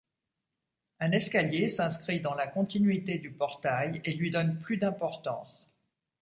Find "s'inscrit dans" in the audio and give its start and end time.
1.69-2.33